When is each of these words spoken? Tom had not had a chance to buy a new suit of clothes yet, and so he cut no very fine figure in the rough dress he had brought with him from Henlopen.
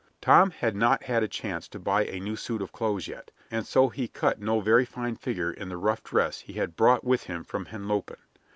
Tom 0.19 0.49
had 0.49 0.75
not 0.75 1.03
had 1.03 1.21
a 1.21 1.27
chance 1.27 1.67
to 1.67 1.77
buy 1.77 2.05
a 2.07 2.19
new 2.19 2.35
suit 2.35 2.59
of 2.59 2.71
clothes 2.71 3.07
yet, 3.07 3.29
and 3.51 3.67
so 3.67 3.89
he 3.89 4.07
cut 4.07 4.41
no 4.41 4.59
very 4.59 4.83
fine 4.83 5.15
figure 5.15 5.51
in 5.51 5.69
the 5.69 5.77
rough 5.77 6.03
dress 6.03 6.39
he 6.39 6.53
had 6.53 6.75
brought 6.75 7.03
with 7.03 7.25
him 7.25 7.43
from 7.43 7.65
Henlopen. 7.67 8.17